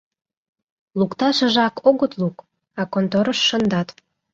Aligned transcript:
Лукташыжак 0.99 1.75
огыт 1.89 2.13
лук, 2.19 2.37
а 2.79 2.81
конторыш 2.93 3.39
шындат. 3.47 3.89